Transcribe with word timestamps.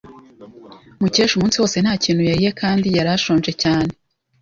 Mukesha 0.99 1.33
umunsi 1.35 1.57
wose 1.61 1.77
nta 1.79 1.93
kintu 2.03 2.21
yariye 2.29 2.51
kandi 2.61 2.87
yari 2.97 3.09
ashonje 3.15 3.51
cyane. 3.63 3.91